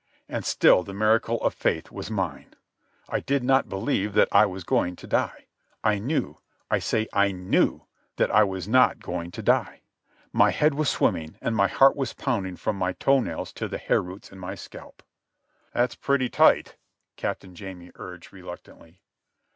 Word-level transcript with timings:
And 0.27 0.43
still 0.43 0.81
the 0.81 0.95
miracle 0.95 1.39
of 1.43 1.53
faith 1.53 1.91
was 1.91 2.09
mine. 2.09 2.55
I 3.07 3.19
did 3.19 3.43
not 3.43 3.69
believe 3.69 4.13
that 4.13 4.29
I 4.31 4.47
was 4.47 4.63
going 4.63 4.95
to 4.95 5.05
die. 5.05 5.45
I 5.83 5.99
knew—I 5.99 6.79
say 6.79 7.07
I 7.13 7.31
knew—that 7.31 8.31
I 8.31 8.43
was 8.43 8.67
not 8.67 8.97
going 8.97 9.29
to 9.29 9.43
die. 9.43 9.83
My 10.33 10.49
head 10.49 10.73
was 10.73 10.89
swimming, 10.89 11.37
and 11.39 11.55
my 11.55 11.67
heart 11.67 11.95
was 11.95 12.13
pounding 12.13 12.55
from 12.55 12.77
my 12.77 12.93
toenails 12.93 13.53
to 13.53 13.67
the 13.67 13.77
hair 13.77 14.01
roots 14.01 14.31
in 14.31 14.39
my 14.39 14.55
scalp. 14.55 15.03
"That's 15.71 15.93
pretty 15.93 16.29
tight," 16.29 16.77
Captain 17.15 17.53
Jamie 17.53 17.91
urged 17.93 18.33
reluctantly. 18.33 19.03